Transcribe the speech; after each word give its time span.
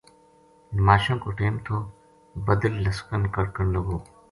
نماشاں 0.77 1.17
کو 1.23 1.29
ٹیم 1.39 1.55
تھو 1.65 1.77
بدل 2.47 2.73
لسکن 2.83 3.21
کڑکن 3.35 3.67
لگو 3.73 3.97